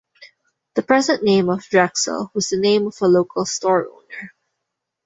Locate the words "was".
2.33-2.49